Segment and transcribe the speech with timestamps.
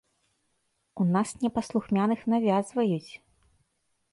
[1.03, 3.11] У нас непаслухмяных навязваюць!